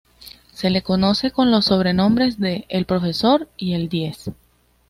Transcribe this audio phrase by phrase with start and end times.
[0.51, 4.31] Se lo conoce con los sobrenombres de "El Profesor" y "El Diez".